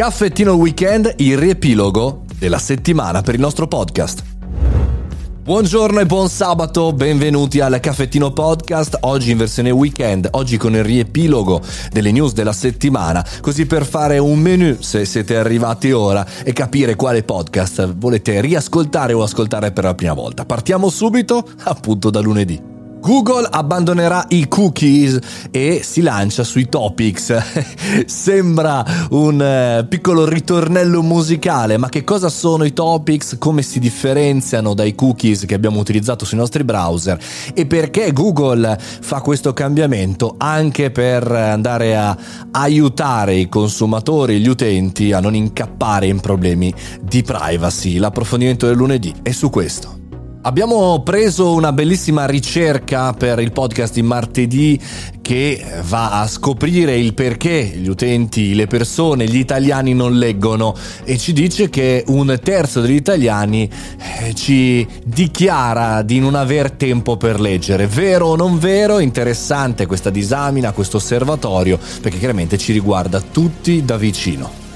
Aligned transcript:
Caffettino 0.00 0.54
Weekend, 0.54 1.12
il 1.18 1.36
riepilogo 1.36 2.24
della 2.38 2.56
settimana 2.56 3.20
per 3.20 3.34
il 3.34 3.40
nostro 3.40 3.68
podcast. 3.68 4.22
Buongiorno 5.42 6.00
e 6.00 6.06
buon 6.06 6.30
sabato, 6.30 6.94
benvenuti 6.94 7.60
al 7.60 7.78
Caffettino 7.80 8.32
Podcast, 8.32 8.96
oggi 9.02 9.32
in 9.32 9.36
versione 9.36 9.68
weekend, 9.70 10.26
oggi 10.30 10.56
con 10.56 10.72
il 10.72 10.84
riepilogo 10.84 11.60
delle 11.92 12.12
news 12.12 12.32
della 12.32 12.54
settimana, 12.54 13.22
così 13.42 13.66
per 13.66 13.84
fare 13.84 14.16
un 14.16 14.38
menu 14.38 14.78
se 14.80 15.04
siete 15.04 15.36
arrivati 15.36 15.92
ora 15.92 16.26
e 16.44 16.54
capire 16.54 16.96
quale 16.96 17.22
podcast 17.22 17.92
volete 17.92 18.40
riascoltare 18.40 19.12
o 19.12 19.22
ascoltare 19.22 19.70
per 19.70 19.84
la 19.84 19.94
prima 19.94 20.14
volta. 20.14 20.46
Partiamo 20.46 20.88
subito 20.88 21.46
appunto 21.64 22.08
da 22.08 22.20
lunedì. 22.20 22.69
Google 23.00 23.48
abbandonerà 23.50 24.26
i 24.28 24.46
cookies 24.46 25.18
e 25.50 25.80
si 25.82 26.02
lancia 26.02 26.44
sui 26.44 26.68
topics. 26.68 27.34
Sembra 28.04 28.84
un 29.10 29.40
eh, 29.40 29.86
piccolo 29.88 30.28
ritornello 30.28 31.02
musicale, 31.02 31.78
ma 31.78 31.88
che 31.88 32.04
cosa 32.04 32.28
sono 32.28 32.64
i 32.64 32.74
topics? 32.74 33.36
Come 33.38 33.62
si 33.62 33.78
differenziano 33.78 34.74
dai 34.74 34.94
cookies 34.94 35.46
che 35.46 35.54
abbiamo 35.54 35.80
utilizzato 35.80 36.26
sui 36.26 36.36
nostri 36.36 36.62
browser? 36.62 37.18
E 37.54 37.66
perché 37.66 38.12
Google 38.12 38.78
fa 38.78 39.22
questo 39.22 39.54
cambiamento 39.54 40.34
anche 40.36 40.90
per 40.90 41.30
andare 41.32 41.96
a 41.96 42.16
aiutare 42.50 43.34
i 43.36 43.48
consumatori, 43.48 44.40
gli 44.40 44.48
utenti 44.48 45.12
a 45.12 45.20
non 45.20 45.34
incappare 45.34 46.06
in 46.06 46.20
problemi 46.20 46.72
di 47.00 47.22
privacy? 47.22 47.96
L'approfondimento 47.96 48.66
del 48.66 48.76
lunedì 48.76 49.14
è 49.22 49.30
su 49.30 49.48
questo. 49.48 49.99
Abbiamo 50.42 51.02
preso 51.02 51.52
una 51.52 51.70
bellissima 51.70 52.24
ricerca 52.24 53.12
per 53.12 53.40
il 53.40 53.52
podcast 53.52 53.92
di 53.92 54.00
martedì 54.00 54.80
che 55.20 55.62
va 55.82 56.18
a 56.18 56.26
scoprire 56.26 56.96
il 56.96 57.12
perché 57.12 57.62
gli 57.76 57.88
utenti, 57.88 58.54
le 58.54 58.66
persone, 58.66 59.26
gli 59.26 59.36
italiani 59.36 59.92
non 59.92 60.16
leggono 60.16 60.74
e 61.04 61.18
ci 61.18 61.34
dice 61.34 61.68
che 61.68 62.04
un 62.06 62.38
terzo 62.42 62.80
degli 62.80 62.94
italiani 62.94 63.70
eh, 64.22 64.32
ci 64.32 64.88
dichiara 65.04 66.00
di 66.00 66.20
non 66.20 66.34
aver 66.34 66.70
tempo 66.70 67.18
per 67.18 67.38
leggere. 67.38 67.86
Vero 67.86 68.28
o 68.28 68.36
non 68.36 68.58
vero? 68.58 68.98
Interessante 68.98 69.84
questa 69.84 70.08
disamina, 70.08 70.72
questo 70.72 70.96
osservatorio, 70.96 71.78
perché 72.00 72.16
chiaramente 72.16 72.56
ci 72.56 72.72
riguarda 72.72 73.20
tutti 73.20 73.84
da 73.84 73.98
vicino. 73.98 74.69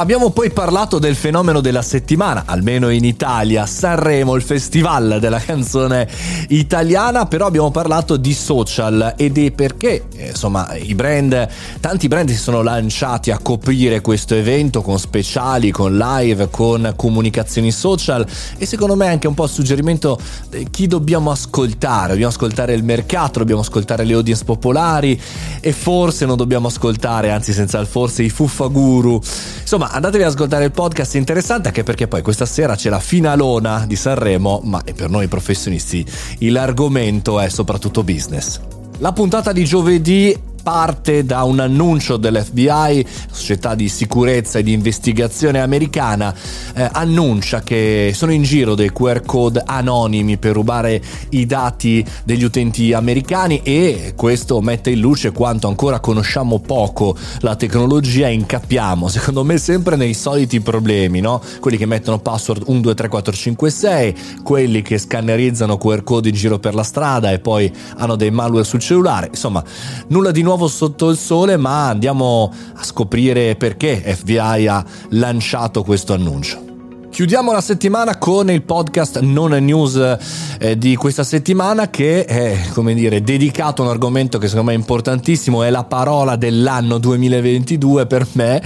Abbiamo 0.00 0.30
poi 0.30 0.50
parlato 0.50 0.98
del 0.98 1.14
fenomeno 1.14 1.60
della 1.60 1.82
settimana, 1.82 2.44
almeno 2.46 2.88
in 2.88 3.04
Italia, 3.04 3.66
Sanremo, 3.66 4.34
il 4.34 4.40
festival 4.40 5.18
della 5.20 5.40
canzone 5.40 6.08
italiana, 6.48 7.26
però 7.26 7.44
abbiamo 7.44 7.70
parlato 7.70 8.16
di 8.16 8.32
social 8.32 9.12
e 9.18 9.30
di 9.30 9.50
perché, 9.50 10.04
insomma, 10.16 10.74
i 10.74 10.94
brand, 10.94 11.46
tanti 11.80 12.08
brand 12.08 12.30
si 12.30 12.38
sono 12.38 12.62
lanciati 12.62 13.30
a 13.30 13.40
coprire 13.42 14.00
questo 14.00 14.34
evento 14.34 14.80
con 14.80 14.98
speciali, 14.98 15.70
con 15.70 15.98
live, 15.98 16.48
con 16.48 16.94
comunicazioni 16.96 17.70
social 17.70 18.26
e 18.56 18.64
secondo 18.64 18.96
me 18.96 19.08
anche 19.08 19.26
un 19.26 19.34
po' 19.34 19.44
il 19.44 19.50
suggerimento 19.50 20.18
di 20.48 20.66
chi 20.70 20.86
dobbiamo 20.86 21.30
ascoltare, 21.30 22.12
dobbiamo 22.12 22.30
ascoltare 22.30 22.72
il 22.72 22.84
mercato, 22.84 23.40
dobbiamo 23.40 23.60
ascoltare 23.60 24.04
le 24.04 24.14
audience 24.14 24.44
popolari 24.44 25.20
e 25.60 25.72
forse 25.72 26.24
non 26.24 26.38
dobbiamo 26.38 26.68
ascoltare, 26.68 27.30
anzi 27.30 27.52
senza 27.52 27.78
il 27.78 27.86
forse, 27.86 28.22
i 28.22 28.30
fuffaguru. 28.30 29.20
Insomma, 29.72 29.92
andatevi 29.92 30.24
ad 30.24 30.30
ascoltare 30.30 30.64
il 30.64 30.72
podcast, 30.72 31.14
interessante 31.14 31.68
anche 31.68 31.84
perché 31.84 32.08
poi 32.08 32.22
questa 32.22 32.44
sera 32.44 32.74
c'è 32.74 32.90
la 32.90 32.98
finalona 32.98 33.84
di 33.86 33.94
Sanremo, 33.94 34.60
ma 34.64 34.82
per 34.82 35.08
noi 35.08 35.28
professionisti 35.28 36.04
l'argomento 36.40 37.38
è 37.38 37.48
soprattutto 37.48 38.02
business. 38.02 38.58
La 38.98 39.12
puntata 39.12 39.52
di 39.52 39.64
giovedì 39.64 40.36
parte 40.62 41.24
da 41.24 41.42
un 41.44 41.60
annuncio 41.60 42.16
dell'FBI, 42.16 43.06
società 43.30 43.74
di 43.74 43.88
sicurezza 43.88 44.58
e 44.58 44.62
di 44.62 44.72
investigazione 44.72 45.60
americana, 45.60 46.34
eh, 46.74 46.88
annuncia 46.92 47.62
che 47.62 48.12
sono 48.14 48.32
in 48.32 48.42
giro 48.42 48.74
dei 48.74 48.92
QR 48.92 49.22
code 49.24 49.62
anonimi 49.64 50.36
per 50.36 50.52
rubare 50.52 51.02
i 51.30 51.46
dati 51.46 52.04
degli 52.24 52.44
utenti 52.44 52.92
americani 52.92 53.62
e 53.62 54.12
questo 54.16 54.60
mette 54.60 54.90
in 54.90 55.00
luce 55.00 55.32
quanto 55.32 55.68
ancora 55.68 56.00
conosciamo 56.00 56.58
poco 56.58 57.16
la 57.40 57.56
tecnologia 57.56 58.28
e 58.28 58.34
incappiamo, 58.34 59.08
secondo 59.08 59.44
me 59.44 59.58
sempre 59.58 59.96
nei 59.96 60.14
soliti 60.14 60.60
problemi, 60.60 61.20
no? 61.20 61.40
Quelli 61.60 61.76
che 61.76 61.86
mettono 61.86 62.18
password 62.18 62.64
1, 62.66 62.80
2, 62.80 62.94
3, 62.94 63.08
4, 63.08 63.32
5, 63.32 63.70
6, 63.70 64.14
quelli 64.42 64.82
che 64.82 64.98
scannerizzano 64.98 65.78
QR 65.78 66.02
code 66.02 66.28
in 66.28 66.34
giro 66.34 66.58
per 66.58 66.74
la 66.74 66.82
strada 66.82 67.30
e 67.30 67.38
poi 67.38 67.72
hanno 67.96 68.16
dei 68.16 68.30
malware 68.30 68.64
sul 68.64 68.80
cellulare, 68.80 69.28
insomma, 69.28 69.62
nulla 70.08 70.30
di 70.30 70.42
nuovo 70.42 70.49
nuovo 70.50 70.66
sotto 70.66 71.10
il 71.10 71.16
sole, 71.16 71.56
ma 71.56 71.86
andiamo 71.86 72.52
a 72.74 72.82
scoprire 72.82 73.54
perché 73.54 74.00
FBI 74.00 74.66
ha 74.66 74.84
lanciato 75.10 75.84
questo 75.84 76.12
annuncio. 76.12 76.69
Chiudiamo 77.20 77.52
la 77.52 77.60
settimana 77.60 78.16
con 78.16 78.50
il 78.50 78.62
podcast 78.62 79.20
Non 79.20 79.50
News 79.50 80.16
eh, 80.58 80.78
di 80.78 80.96
questa 80.96 81.22
settimana 81.22 81.90
che 81.90 82.24
è, 82.24 82.58
come 82.72 82.94
dire, 82.94 83.20
dedicato 83.20 83.82
a 83.82 83.84
un 83.84 83.90
argomento 83.90 84.38
che 84.38 84.48
secondo 84.48 84.70
me 84.70 84.74
è 84.74 84.78
importantissimo, 84.78 85.62
è 85.62 85.68
la 85.68 85.84
parola 85.84 86.36
dell'anno 86.36 86.96
2022 86.96 88.06
per 88.06 88.26
me, 88.32 88.62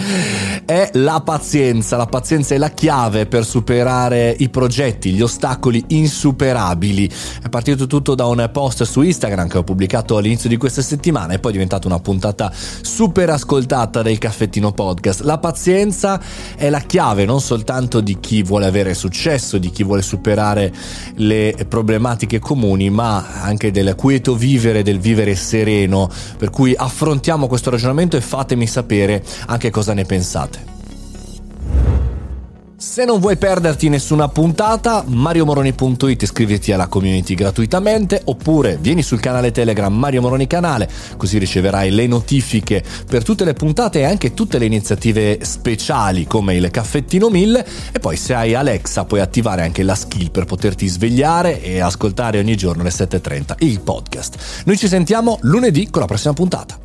è 0.65 0.89
la 0.93 1.21
pazienza. 1.21 1.97
La 1.97 2.07
pazienza 2.07 2.55
è 2.55 2.59
la 2.59 2.71
chiave 2.71 3.27
per 3.27 3.45
superare 3.45 4.33
i 4.39 4.49
progetti, 4.49 5.11
gli 5.11 5.21
ostacoli 5.21 5.83
insuperabili. 5.89 7.11
È 7.43 7.49
partito 7.49 7.89
tutto 7.89 8.15
da 8.15 8.27
un 8.27 8.49
post 8.53 8.85
su 8.85 9.03
Instagram 9.03 9.49
che 9.49 9.59
ho 9.59 9.65
pubblicato 9.65 10.17
all'inizio 10.17 10.49
di 10.49 10.59
questa 10.59 10.81
settimana 10.81 11.33
e 11.33 11.41
poi 11.41 11.51
è 11.51 11.55
diventata 11.55 11.89
una 11.89 11.99
puntata 11.99 12.53
super 12.55 13.31
ascoltata 13.31 14.01
del 14.01 14.19
caffettino 14.19 14.71
podcast. 14.71 15.23
La 15.23 15.39
pazienza 15.39 16.21
è 16.55 16.71
la 16.71 16.79
chiave 16.79 17.25
non 17.25 17.41
soltanto 17.41 18.01
di 18.01 18.21
chi 18.21 18.43
vuole 18.45 18.67
avere 18.67 18.95
successo, 18.95 19.59
di 19.59 19.71
chi 19.71 19.83
vuole 19.83 20.03
superare 20.03 20.73
le 21.17 21.67
problematiche 21.69 22.39
comuni, 22.39 22.91
ma 22.91 23.43
anche 23.43 23.71
del 23.71 23.95
quieto 23.97 24.37
vivere, 24.37 24.83
del 24.83 25.01
vivere 25.01 25.35
sereno. 25.35 26.09
Per 26.39 26.51
cui 26.51 26.75
affrontiamo 26.77 27.49
questo 27.49 27.71
ragionamento 27.71 28.17
e 28.17 28.21
fatemi 28.21 28.67
sapere 28.67 29.25
anche 29.47 29.71
cosa 29.71 29.95
ne 29.95 30.05
pensate. 30.05 30.74
Se 32.95 33.05
non 33.05 33.19
vuoi 33.19 33.37
perderti 33.37 33.89
nessuna 33.89 34.29
puntata, 34.29 35.03
mariomoroni.it 35.05 36.23
iscriviti 36.23 36.71
alla 36.71 36.87
community 36.87 37.35
gratuitamente 37.35 38.21
oppure 38.27 38.79
vieni 38.81 39.03
sul 39.03 39.19
canale 39.19 39.51
Telegram 39.51 39.93
Mario 39.93 40.21
Moroni 40.21 40.47
Canale, 40.47 40.89
così 41.17 41.39
riceverai 41.39 41.91
le 41.91 42.07
notifiche 42.07 42.85
per 43.05 43.25
tutte 43.25 43.45
le 43.45 43.55
puntate 43.55 43.99
e 43.99 44.05
anche 44.05 44.33
tutte 44.33 44.59
le 44.59 44.67
iniziative 44.67 45.41
speciali 45.43 46.29
come 46.29 46.55
il 46.55 46.71
caffettino 46.71 47.31
1000 47.31 47.67
e 47.91 47.99
poi 47.99 48.17
se 48.17 48.33
hai 48.33 48.55
Alexa 48.55 49.05
puoi 49.05 49.19
attivare 49.19 49.63
anche 49.63 49.83
la 49.83 49.97
skill 49.97 50.31
per 50.31 50.45
poterti 50.45 50.87
svegliare 50.87 51.61
e 51.63 51.81
ascoltare 51.81 52.39
ogni 52.39 52.55
giorno 52.55 52.83
alle 52.83 52.91
7.30 52.91 53.57
il 53.67 53.81
podcast. 53.81 54.63
Noi 54.67 54.79
ci 54.79 54.87
sentiamo 54.87 55.39
lunedì 55.41 55.91
con 55.91 56.01
la 56.01 56.07
prossima 56.07 56.33
puntata. 56.33 56.84